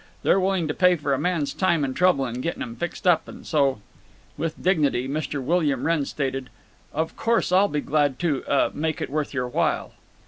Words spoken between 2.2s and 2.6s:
in